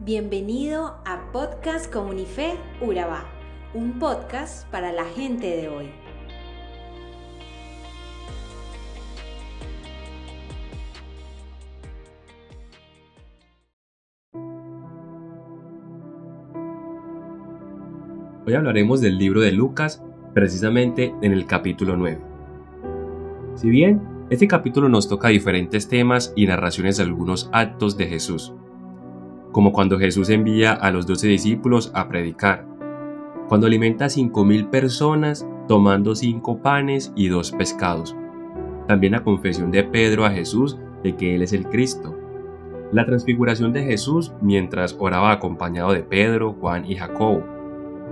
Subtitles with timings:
[0.00, 3.24] Bienvenido a Podcast Comunife Urabá,
[3.74, 5.90] un podcast para la gente de hoy.
[18.46, 20.00] Hoy hablaremos del libro de Lucas,
[20.32, 22.20] precisamente en el capítulo 9.
[23.56, 28.54] Si bien este capítulo nos toca diferentes temas y narraciones de algunos actos de Jesús,
[29.58, 32.64] como cuando Jesús envía a los doce discípulos a predicar,
[33.48, 38.14] cuando alimenta a cinco mil personas tomando cinco panes y dos pescados,
[38.86, 42.16] también la confesión de Pedro a Jesús de que Él es el Cristo,
[42.92, 47.42] la transfiguración de Jesús mientras oraba acompañado de Pedro, Juan y Jacobo.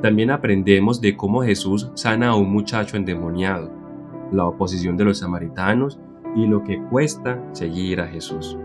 [0.02, 3.70] También aprendemos de cómo Jesús sana a un muchacho endemoniado,
[4.32, 6.00] la oposición de los samaritanos
[6.34, 8.58] y lo que cuesta seguir a Jesús.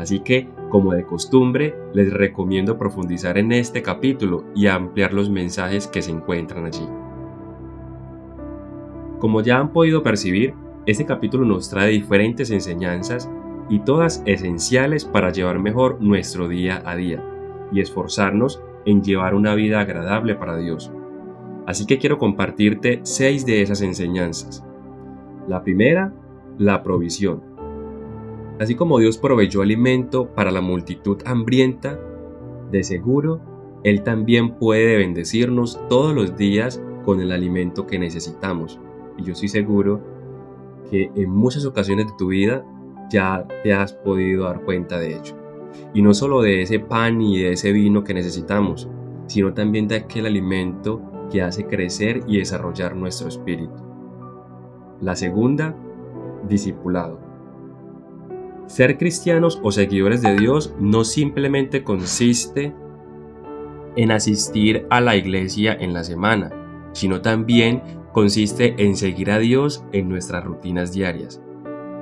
[0.00, 5.86] Así que, como de costumbre, les recomiendo profundizar en este capítulo y ampliar los mensajes
[5.86, 6.88] que se encuentran allí.
[9.18, 10.54] Como ya han podido percibir,
[10.86, 13.30] este capítulo nos trae diferentes enseñanzas
[13.68, 17.22] y todas esenciales para llevar mejor nuestro día a día
[17.70, 20.90] y esforzarnos en llevar una vida agradable para Dios.
[21.66, 24.64] Así que quiero compartirte seis de esas enseñanzas.
[25.46, 26.14] La primera,
[26.56, 27.49] la provisión.
[28.60, 31.98] Así como Dios proveyó alimento para la multitud hambrienta,
[32.70, 33.40] de seguro,
[33.84, 38.78] Él también puede bendecirnos todos los días con el alimento que necesitamos.
[39.16, 40.02] Y yo estoy seguro
[40.90, 42.62] que en muchas ocasiones de tu vida
[43.10, 45.34] ya te has podido dar cuenta de ello.
[45.94, 48.90] Y no solo de ese pan y de ese vino que necesitamos,
[49.26, 51.00] sino también de aquel alimento
[51.32, 53.82] que hace crecer y desarrollar nuestro espíritu.
[55.00, 55.74] La segunda,
[56.46, 57.29] discipulado.
[58.70, 62.72] Ser cristianos o seguidores de Dios no simplemente consiste
[63.96, 66.52] en asistir a la iglesia en la semana,
[66.92, 67.82] sino también
[68.12, 71.42] consiste en seguir a Dios en nuestras rutinas diarias.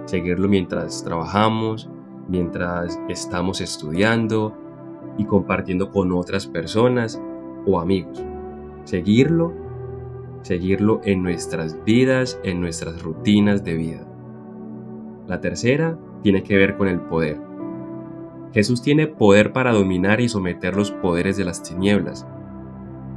[0.05, 1.89] Seguirlo mientras trabajamos,
[2.29, 4.55] mientras estamos estudiando
[5.17, 7.19] y compartiendo con otras personas
[7.65, 8.23] o amigos.
[8.85, 9.55] Seguirlo,
[10.43, 14.07] seguirlo en nuestras vidas, en nuestras rutinas de vida.
[15.27, 17.41] La tercera tiene que ver con el poder.
[18.53, 22.27] Jesús tiene poder para dominar y someter los poderes de las tinieblas.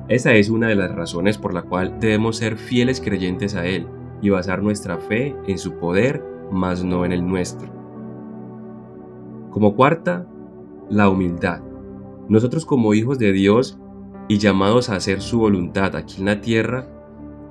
[0.07, 3.88] Esa es una de las razones por la cual debemos ser fieles creyentes a Él
[4.22, 7.72] y basar nuestra fe en su poder, mas no en el nuestro.
[9.51, 10.28] Como cuarta,
[10.90, 11.61] la humildad.
[12.28, 13.79] Nosotros como hijos de Dios
[14.28, 16.88] y llamados a hacer su voluntad aquí en la tierra,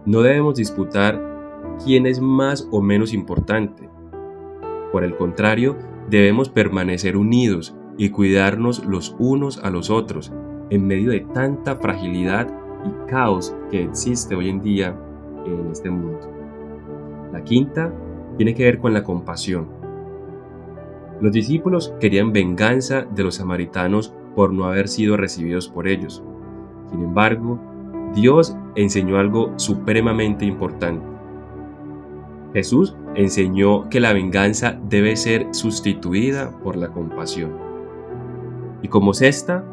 [0.05, 1.21] no debemos disputar
[1.85, 3.89] quién es más o menos importante,
[4.93, 5.77] por el contrario,
[6.09, 10.33] debemos permanecer unidos y cuidarnos los unos a los otros
[10.71, 12.49] en medio de tanta fragilidad
[12.85, 14.97] y caos que existe hoy en día
[15.45, 16.21] en este mundo.
[17.33, 17.93] La quinta
[18.37, 19.69] tiene que ver con la compasión.
[21.21, 26.23] Los discípulos querían venganza de los samaritanos por no haber sido recibidos por ellos.
[26.91, 27.61] Sin embargo,
[28.15, 31.10] Dios enseñó algo supremamente importante.
[32.53, 37.53] Jesús enseñó que la venganza debe ser sustituida por la compasión.
[38.83, 39.65] Y como sexta,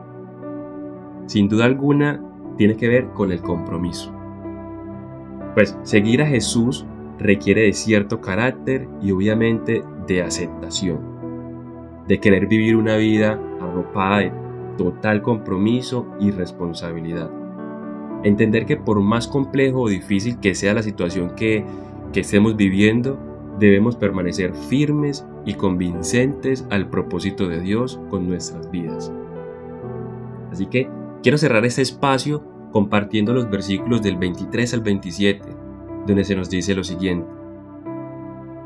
[1.26, 2.22] sin duda alguna,
[2.58, 4.12] tiene que ver con el compromiso.
[5.56, 6.86] Pues seguir a Jesús
[7.20, 11.00] requiere de cierto carácter y obviamente de aceptación,
[12.08, 14.32] de querer vivir una vida arropada de
[14.78, 17.32] total compromiso y responsabilidad.
[18.24, 21.66] Entender que por más complejo o difícil que sea la situación que
[22.14, 23.18] que estemos viviendo,
[23.60, 29.12] debemos permanecer firmes y convincentes al propósito de Dios con nuestras vidas.
[30.52, 30.90] Así que
[31.24, 35.50] quiero cerrar este espacio compartiendo los versículos del 23 al 27,
[36.06, 37.28] donde se nos dice lo siguiente.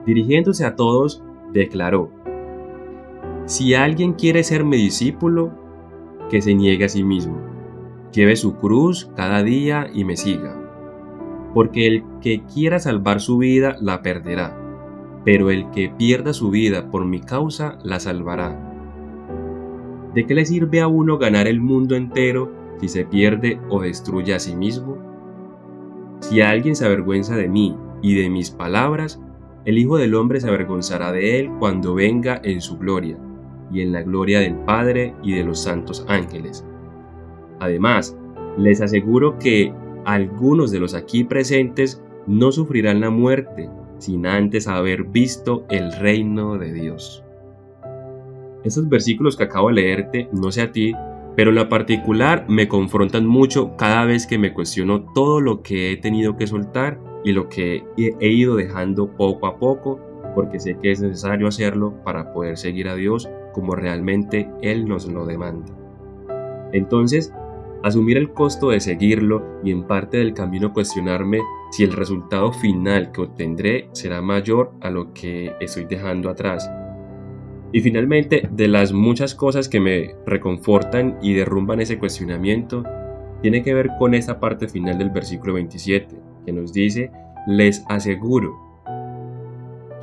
[0.06, 1.24] Dirigiéndose a todos,
[1.54, 2.12] declaró,
[3.45, 5.51] Si alguien quiere ser mi discípulo,
[6.30, 7.38] que se niegue a sí mismo,
[8.12, 10.61] lleve su cruz cada día y me siga
[11.53, 14.57] porque el que quiera salvar su vida la perderá,
[15.25, 18.57] pero el que pierda su vida por mi causa la salvará.
[20.13, 24.33] ¿De qué le sirve a uno ganar el mundo entero si se pierde o destruye
[24.33, 24.98] a sí mismo?
[26.19, 29.21] Si alguien se avergüenza de mí y de mis palabras,
[29.65, 33.18] el Hijo del Hombre se avergonzará de él cuando venga en su gloria,
[33.71, 36.65] y en la gloria del Padre y de los santos ángeles.
[37.59, 38.18] Además,
[38.57, 39.74] les aseguro que
[40.06, 46.57] algunos de los aquí presentes no sufrirán la muerte sin antes haber visto el reino
[46.57, 47.24] de Dios.
[48.63, 50.94] Estos versículos que acabo de leerte, no sé a ti,
[51.36, 55.92] pero en la particular me confrontan mucho cada vez que me cuestiono todo lo que
[55.92, 60.00] he tenido que soltar y lo que he ido dejando poco a poco,
[60.36, 65.07] porque sé que es necesario hacerlo para poder seguir a Dios como realmente Él nos
[65.07, 65.74] lo demanda.
[66.74, 67.33] Entonces,
[67.83, 71.39] asumir el costo de seguirlo y en parte del camino cuestionarme
[71.72, 76.69] si el resultado final que obtendré será mayor a lo que estoy dejando atrás.
[77.74, 82.83] Y finalmente, de las muchas cosas que me reconfortan y derrumban ese cuestionamiento,
[83.42, 87.12] tiene que ver con esta parte final del versículo 27, que nos dice,
[87.48, 88.72] les aseguro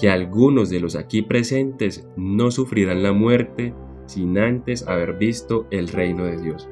[0.01, 3.75] que algunos de los aquí presentes no sufrirán la muerte
[4.07, 6.69] sin antes haber visto el reino de Dios.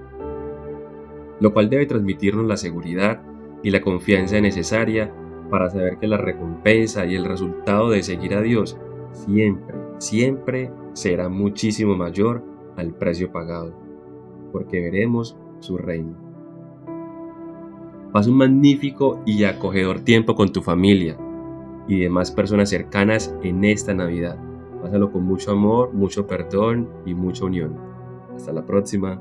[1.41, 3.23] Lo cual debe transmitirnos la seguridad
[3.63, 5.13] y la confianza necesaria
[5.51, 8.79] para saber que la recompensa y el resultado de seguir a Dios
[9.13, 12.43] siempre, siempre será muchísimo mayor
[12.77, 13.75] al precio pagado,
[14.53, 16.17] porque veremos su reino.
[18.13, 21.19] Pasa un magnífico y acogedor tiempo con tu familia
[21.87, 24.39] y demás personas cercanas en esta Navidad.
[24.83, 27.77] Pásalo con mucho amor, mucho perdón y mucha unión.
[28.35, 29.21] Hasta la próxima.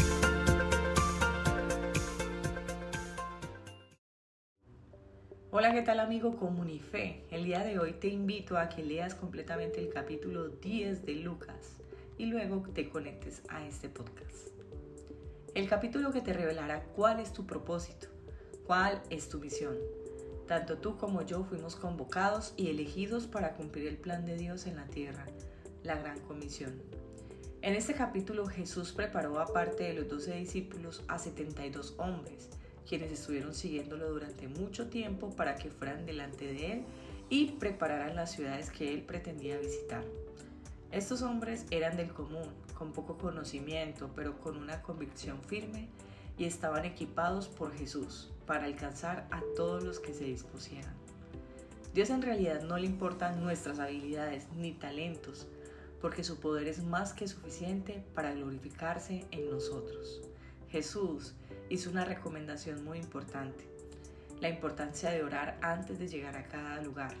[6.11, 7.23] Amigo Comunife?
[7.31, 11.77] El día de hoy te invito a que leas completamente el capítulo 10 de Lucas
[12.17, 14.49] y luego te conectes a este podcast.
[15.55, 18.07] El capítulo que te revelará cuál es tu propósito,
[18.67, 19.77] cuál es tu visión.
[20.49, 24.75] Tanto tú como yo fuimos convocados y elegidos para cumplir el plan de Dios en
[24.75, 25.25] la tierra,
[25.83, 26.73] la gran comisión.
[27.61, 32.49] En este capítulo Jesús preparó aparte de los doce discípulos a 72 hombres
[32.87, 36.83] quienes estuvieron siguiéndolo durante mucho tiempo para que fueran delante de él
[37.29, 40.03] y prepararan las ciudades que él pretendía visitar.
[40.91, 45.87] Estos hombres eran del común, con poco conocimiento, pero con una convicción firme
[46.37, 50.93] y estaban equipados por Jesús para alcanzar a todos los que se dispusieran.
[51.93, 55.47] Dios en realidad no le importan nuestras habilidades ni talentos,
[56.01, 60.21] porque su poder es más que suficiente para glorificarse en nosotros.
[60.69, 61.35] Jesús
[61.71, 63.65] hizo una recomendación muy importante,
[64.41, 67.13] la importancia de orar antes de llegar a cada lugar,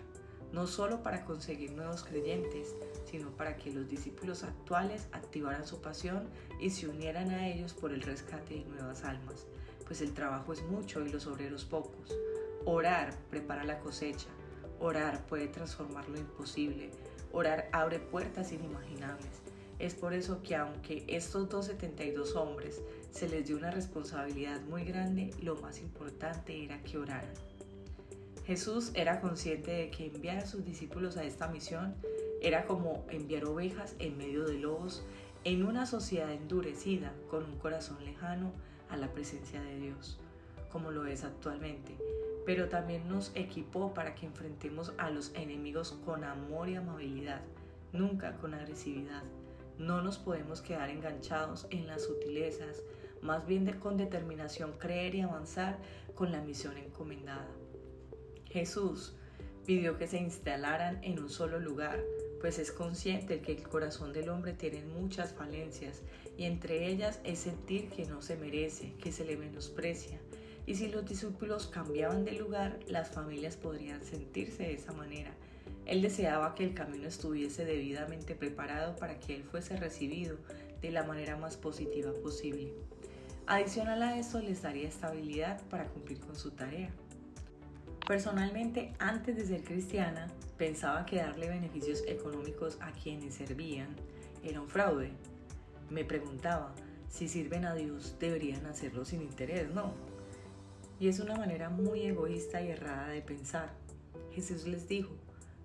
[0.51, 2.75] no solo para conseguir nuevos creyentes,
[3.09, 6.27] sino para que los discípulos actuales activaran su pasión
[6.59, 9.47] y se unieran a ellos por el rescate de nuevas almas,
[9.85, 12.13] pues el trabajo es mucho y los obreros pocos.
[12.65, 14.27] Orar prepara la cosecha,
[14.81, 16.91] orar puede transformar lo imposible,
[17.31, 19.50] orar abre puertas inimaginables.
[19.81, 22.79] Es por eso que aunque estos 272 hombres
[23.09, 27.33] se les dio una responsabilidad muy grande, lo más importante era que oraran.
[28.45, 31.95] Jesús era consciente de que enviar a sus discípulos a esta misión
[32.43, 35.03] era como enviar ovejas en medio de lobos
[35.45, 38.51] en una sociedad endurecida con un corazón lejano
[38.87, 40.19] a la presencia de Dios,
[40.71, 41.97] como lo es actualmente,
[42.45, 47.41] pero también nos equipó para que enfrentemos a los enemigos con amor y amabilidad,
[47.93, 49.23] nunca con agresividad.
[49.81, 52.83] No nos podemos quedar enganchados en las sutilezas,
[53.19, 55.79] más bien con determinación creer y avanzar
[56.13, 57.49] con la misión encomendada.
[58.45, 59.15] Jesús
[59.65, 61.99] pidió que se instalaran en un solo lugar,
[62.41, 66.03] pues es consciente de que el corazón del hombre tiene muchas falencias
[66.37, 70.19] y entre ellas es sentir que no se merece, que se le menosprecia.
[70.67, 75.33] Y si los discípulos cambiaban de lugar, las familias podrían sentirse de esa manera.
[75.91, 80.37] Él deseaba que el camino estuviese debidamente preparado para que él fuese recibido
[80.81, 82.71] de la manera más positiva posible.
[83.45, 86.91] Adicional a eso les daría estabilidad para cumplir con su tarea.
[88.07, 93.93] Personalmente, antes de ser cristiana, pensaba que darle beneficios económicos a quienes servían
[94.45, 95.11] era un fraude.
[95.89, 96.73] Me preguntaba,
[97.09, 99.93] si sirven a Dios, deberían hacerlo sin interés, ¿no?
[101.01, 103.73] Y es una manera muy egoísta y errada de pensar.
[104.31, 105.11] Jesús les dijo,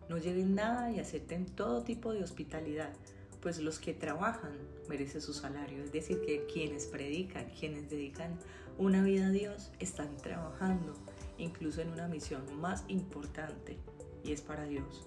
[0.08, 2.92] no lleven nada y acepten todo tipo de hospitalidad,
[3.40, 4.52] pues los que trabajan
[4.88, 5.82] merecen su salario.
[5.82, 8.38] Es decir, que quienes predican, quienes dedican
[8.78, 10.94] una vida a Dios, están trabajando
[11.38, 13.76] incluso en una misión más importante
[14.24, 15.06] y es para Dios.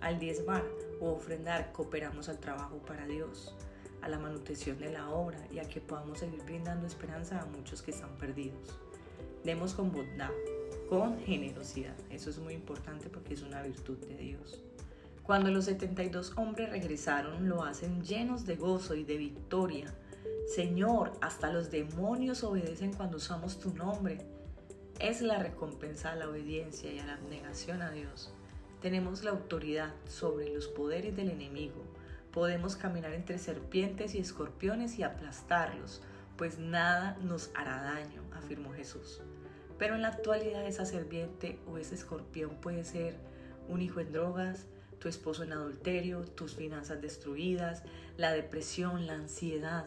[0.00, 0.64] Al diezmar
[1.00, 3.54] o ofrendar cooperamos al trabajo para Dios,
[4.02, 7.82] a la manutención de la obra y a que podamos seguir brindando esperanza a muchos
[7.82, 8.78] que están perdidos.
[9.44, 10.30] Demos con bondad,
[10.92, 11.96] con generosidad.
[12.10, 14.62] Eso es muy importante porque es una virtud de Dios.
[15.22, 19.86] Cuando los 72 hombres regresaron, lo hacen llenos de gozo y de victoria.
[20.54, 24.18] Señor, hasta los demonios obedecen cuando usamos tu nombre.
[25.00, 28.34] Es la recompensa a la obediencia y a la abnegación a Dios.
[28.82, 31.82] Tenemos la autoridad sobre los poderes del enemigo.
[32.32, 36.02] Podemos caminar entre serpientes y escorpiones y aplastarlos,
[36.36, 39.22] pues nada nos hará daño, afirmó Jesús.
[39.82, 43.16] Pero en la actualidad esa serpiente o ese escorpión puede ser
[43.68, 44.66] un hijo en drogas,
[45.00, 47.82] tu esposo en adulterio, tus finanzas destruidas,
[48.16, 49.84] la depresión, la ansiedad.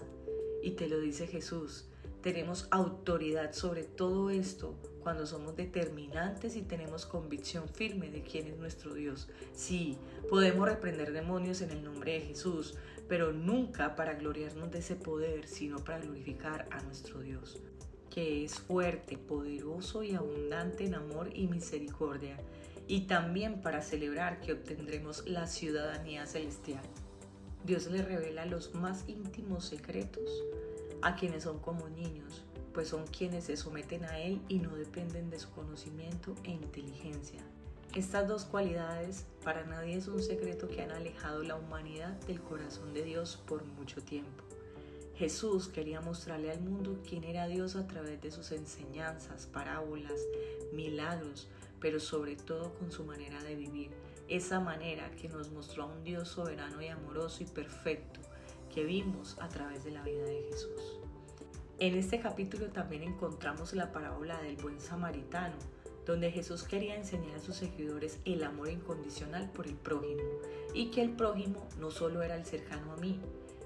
[0.62, 1.86] Y te lo dice Jesús,
[2.22, 8.58] tenemos autoridad sobre todo esto cuando somos determinantes y tenemos convicción firme de quién es
[8.58, 9.30] nuestro Dios.
[9.54, 9.98] Sí,
[10.30, 12.76] podemos reprender demonios en el nombre de Jesús,
[13.08, 17.62] pero nunca para gloriarnos de ese poder, sino para glorificar a nuestro Dios,
[18.16, 22.38] que es fuerte, poderoso y abundante en amor y misericordia,
[22.88, 26.84] y también para celebrar que obtendremos la ciudadanía celestial.
[27.66, 30.32] Dios le revela los más íntimos secretos
[31.02, 35.30] a quienes son como niños, pues son quienes se someten a Él y no dependen
[35.30, 37.42] de su conocimiento e inteligencia.
[37.96, 42.94] Estas dos cualidades para nadie es un secreto que han alejado la humanidad del corazón
[42.94, 44.55] de Dios por mucho tiempo.
[45.16, 50.20] Jesús quería mostrarle al mundo quién era Dios a través de sus enseñanzas, parábolas,
[50.74, 51.48] milagros,
[51.80, 53.92] pero sobre todo con su manera de vivir,
[54.28, 58.20] esa manera que nos mostró a un Dios soberano y amoroso y perfecto,
[58.74, 61.00] que vimos a través de la vida de Jesús.
[61.80, 65.56] En este capítulo también encontramos la parábola del buen samaritano,
[66.06, 70.22] donde Jesús quería enseñar a sus seguidores el amor incondicional por el prójimo
[70.74, 73.20] y que el prójimo no solo era el cercano a mí,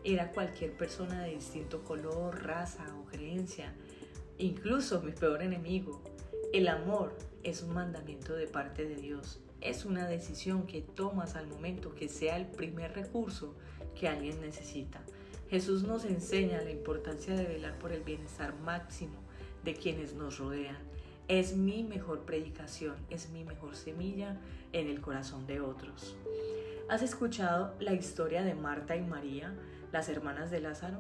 [0.03, 3.73] era cualquier persona de distinto color, raza o creencia,
[4.37, 6.01] incluso mi peor enemigo.
[6.53, 11.47] El amor es un mandamiento de parte de Dios es una decisión que tomas al
[11.47, 13.55] momento que sea el primer recurso
[13.99, 15.01] que alguien necesita.
[15.49, 19.19] Jesús nos enseña la importancia de velar por el bienestar máximo
[19.63, 20.77] de quienes nos rodean.
[21.27, 24.37] Es mi mejor predicación, es mi mejor semilla
[24.71, 26.15] en el corazón de otros.
[26.87, 29.53] ¿Has escuchado la historia de Marta y María,
[29.91, 30.99] las hermanas de Lázaro?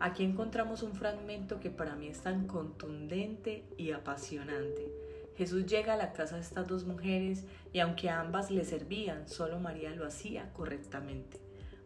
[0.00, 5.08] Aquí encontramos un fragmento que para mí es tan contundente y apasionante
[5.38, 9.60] Jesús llega a la casa de estas dos mujeres y aunque ambas le servían, solo
[9.60, 11.40] María lo hacía correctamente.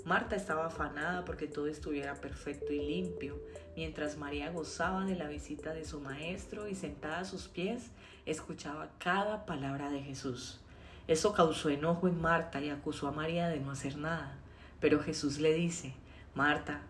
[0.06, 3.38] Marta estaba afanada porque todo estuviera perfecto y limpio,
[3.76, 7.90] mientras María gozaba de la visita de su maestro y sentada a sus pies
[8.24, 10.58] escuchaba cada palabra de Jesús.
[11.06, 14.38] Eso causó enojo en Marta y acusó a María de no hacer nada.
[14.80, 15.92] Pero Jesús le dice,
[16.34, 16.80] Marta,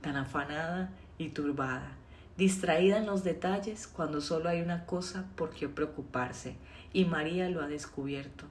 [0.00, 1.92] tan afanada y turbada,
[2.36, 6.56] distraída en los detalles cuando solo hay una cosa por qué preocuparse,
[6.92, 8.44] y María lo ha descubierto.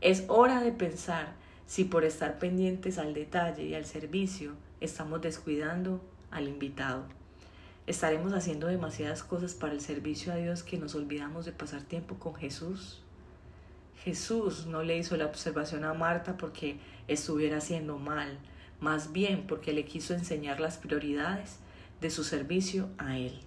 [0.00, 1.34] Es hora de pensar
[1.66, 7.04] si por estar pendientes al detalle y al servicio estamos descuidando al invitado.
[7.86, 12.16] ¿Estaremos haciendo demasiadas cosas para el servicio a Dios que nos olvidamos de pasar tiempo
[12.16, 13.02] con Jesús?
[14.04, 16.78] Jesús no le hizo la observación a Marta porque
[17.08, 18.38] estuviera haciendo mal,
[18.80, 21.58] más bien porque le quiso enseñar las prioridades
[22.00, 23.40] de su servicio a Él.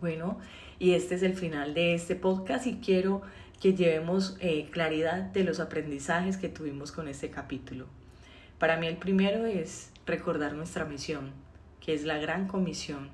[0.00, 0.38] Bueno,
[0.78, 3.22] y este es el final de este podcast y quiero
[3.60, 7.86] que llevemos eh, claridad de los aprendizajes que tuvimos con este capítulo.
[8.58, 11.32] Para mí el primero es recordar nuestra misión,
[11.80, 13.08] que es la gran comisión.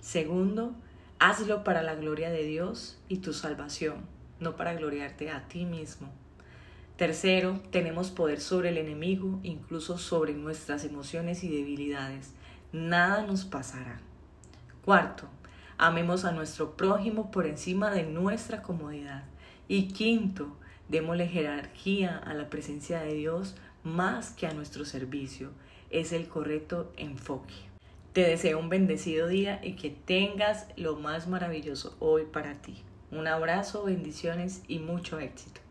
[0.00, 0.74] Segundo,
[1.18, 4.06] hazlo para la gloria de Dios y tu salvación,
[4.40, 6.08] no para gloriarte a ti mismo.
[6.98, 12.32] Tercero, tenemos poder sobre el enemigo, incluso sobre nuestras emociones y debilidades
[12.72, 14.00] nada nos pasará.
[14.84, 15.28] Cuarto,
[15.76, 19.22] amemos a nuestro prójimo por encima de nuestra comodidad.
[19.68, 20.56] Y quinto,
[20.88, 25.52] démosle jerarquía a la presencia de Dios más que a nuestro servicio.
[25.90, 27.54] Es el correcto enfoque.
[28.12, 32.82] Te deseo un bendecido día y que tengas lo más maravilloso hoy para ti.
[33.12, 35.67] Un abrazo, bendiciones y mucho éxito.